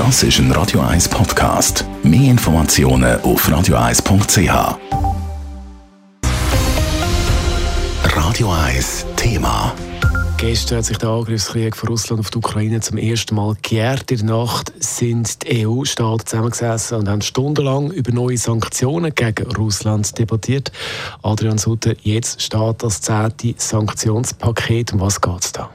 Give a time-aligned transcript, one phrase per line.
[0.00, 1.84] Das ist ein Radio 1 Podcast.
[2.02, 4.78] Mehr Informationen auf radio1.ch.
[8.16, 9.74] Radio 1 Thema.
[10.38, 14.10] Gestern hat sich der Angriffskrieg von Russland auf die Ukraine zum ersten Mal gejährt.
[14.10, 20.18] In der Nacht sind die EU-Staaten zusammengesessen und haben stundenlang über neue Sanktionen gegen Russland
[20.18, 20.72] debattiert.
[21.22, 24.94] Adrian Sutter, jetzt steht das zehnte Sanktionspaket.
[24.94, 25.68] Um was geht es da?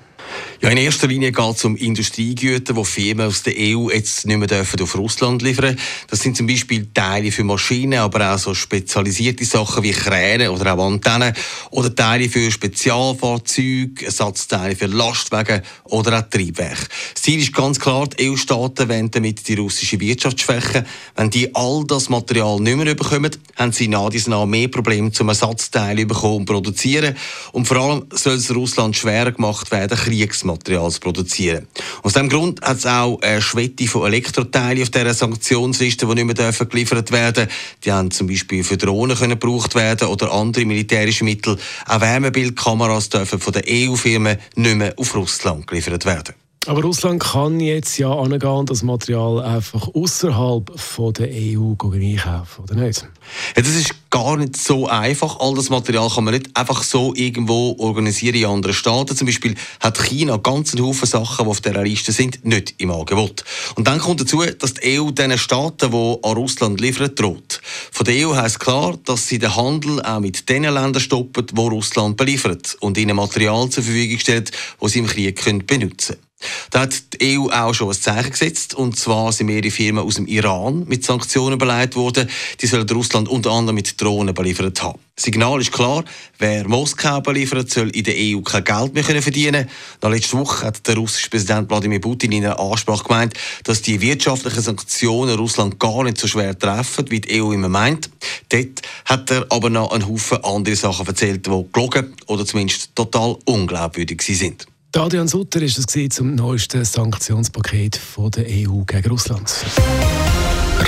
[0.66, 4.36] Ja, in erster Linie geht es um Industriegüter, die Firmen aus der EU jetzt nicht
[4.36, 5.78] mehr dürfen auf Russland liefern
[6.10, 10.73] Das sind zum Beispiel Teile für Maschinen, aber auch so spezialisierte Sachen wie Kräne oder
[10.73, 11.36] auch Antennen
[11.70, 16.88] oder Teile für Spezialfahrzeuge, Ersatzteile für Lastwagen oder auch Triebwerke.
[17.14, 20.88] Das Ziel ist ganz klar, die EU-Staaten wollen damit die russische Wirtschaft schwächen.
[21.16, 25.12] Wenn die all das Material nicht mehr bekommen, haben sie nach diesen nach mehr Probleme
[25.12, 27.16] zum Ersatzteil bekommen und produzieren.
[27.52, 31.68] Und vor allem soll es Russland schwerer gemacht werden, Kriegs Kriegsmaterial zu produzieren.
[32.04, 36.38] Aus diesem Grund hat es auch eine Schwette von Elektroteilen auf dieser Sanktionsliste, die nicht
[36.38, 37.48] mehr geliefert werden
[37.84, 41.58] Die haben zum Beispiel für Drohnen können gebraucht werden oder andere militärische Mittel.
[41.88, 46.45] Auch Wärmebildkameras dürfen von den EU-Firmen nicht mehr auf Russland geliefert werden.
[46.67, 50.71] Aber Russland kann jetzt ja angehen und das Material einfach außerhalb
[51.13, 53.08] der EU einkaufen, oder nicht?
[53.55, 55.39] Ja, das ist gar nicht so einfach.
[55.39, 59.16] All das Material kann man nicht einfach so irgendwo organisieren in anderen Staaten.
[59.16, 62.89] Zum Beispiel hat China ganz einen Haufen Sachen, die auf dieser Liste sind, nicht im
[62.89, 63.43] Angebot.
[63.75, 67.61] Und dann kommt dazu, dass die EU den Staaten, die an Russland liefern, droht.
[67.91, 71.67] Von der EU heisst klar, dass sie den Handel auch mit den Ländern stoppen, wo
[71.67, 76.25] Russland beliefert und ihnen Material zur Verfügung stellt, das sie im Krieg benutzen können.
[76.72, 78.73] Da hat die EU auch schon ein Zeichen gesetzt.
[78.73, 82.30] Und zwar sind mehrere Firmen aus dem Iran mit Sanktionen beleidigt worden.
[82.59, 85.00] Die sollen Russland unter anderem mit Drohnen beliefert haben.
[85.16, 86.03] Das Signal ist klar,
[86.39, 89.69] wer Moskau beliefert, soll in der EU kein Geld mehr verdienen
[90.02, 90.14] können.
[90.14, 93.33] Letzte Woche hat der russische Präsident Wladimir Putin in einer Ansprache gemeint,
[93.64, 98.09] dass die wirtschaftlichen Sanktionen Russland gar nicht so schwer treffen, wie die EU immer meint.
[98.49, 103.37] Dort hat er aber noch einen Haufen andere Sachen erzählt, die gelogen oder zumindest total
[103.45, 104.67] unglaubwürdig sind.
[104.98, 109.54] Adrian Sutter ist es zum neuesten Sanktionspaket von der EU gegen Russland.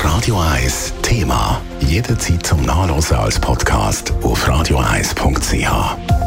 [0.02, 1.62] Radio 1 Thema.
[1.82, 6.27] Jederzeit zum Nachlesen als Podcast auf radio1.ch.